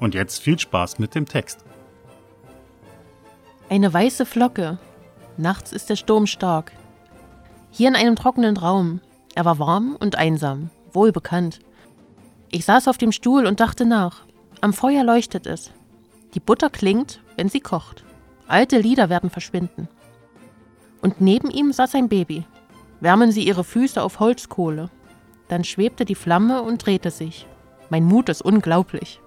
Und 0.00 0.14
jetzt 0.14 0.40
viel 0.40 0.58
Spaß 0.58 0.98
mit 0.98 1.14
dem 1.14 1.26
Text. 1.26 1.64
Eine 3.68 3.92
weiße 3.92 4.24
Flocke. 4.24 4.78
Nachts 5.36 5.72
ist 5.72 5.90
der 5.90 5.96
Sturm 5.96 6.26
stark. 6.26 6.72
Hier 7.70 7.88
in 7.88 7.96
einem 7.96 8.16
trockenen 8.16 8.56
Raum. 8.56 9.00
Er 9.34 9.44
war 9.44 9.58
warm 9.58 9.96
und 10.00 10.16
einsam, 10.16 10.70
wohlbekannt. 10.92 11.60
Ich 12.50 12.64
saß 12.64 12.88
auf 12.88 12.98
dem 12.98 13.12
Stuhl 13.12 13.46
und 13.46 13.60
dachte 13.60 13.84
nach. 13.84 14.22
Am 14.60 14.72
Feuer 14.72 15.04
leuchtet 15.04 15.46
es. 15.46 15.70
Die 16.34 16.40
Butter 16.40 16.70
klingt, 16.70 17.20
wenn 17.36 17.48
sie 17.48 17.60
kocht. 17.60 18.04
Alte 18.46 18.78
Lieder 18.78 19.10
werden 19.10 19.30
verschwinden. 19.30 19.88
Und 21.02 21.20
neben 21.20 21.50
ihm 21.50 21.72
saß 21.72 21.94
ein 21.94 22.08
Baby. 22.08 22.44
Wärmen 23.00 23.30
sie 23.30 23.46
ihre 23.46 23.64
Füße 23.64 24.02
auf 24.02 24.18
Holzkohle. 24.18 24.90
Dann 25.48 25.64
schwebte 25.64 26.04
die 26.04 26.14
Flamme 26.14 26.62
und 26.62 26.84
drehte 26.84 27.10
sich. 27.10 27.46
Mein 27.90 28.04
Mut 28.04 28.28
ist 28.28 28.42
unglaublich. 28.42 29.20